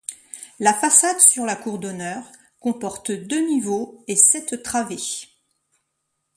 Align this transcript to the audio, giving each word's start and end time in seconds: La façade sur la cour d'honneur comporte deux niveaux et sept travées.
La 0.57 0.73
façade 0.73 1.19
sur 1.19 1.45
la 1.45 1.55
cour 1.55 1.77
d'honneur 1.77 2.23
comporte 2.59 3.11
deux 3.11 3.47
niveaux 3.47 4.03
et 4.07 4.15
sept 4.15 4.63
travées. 4.63 5.29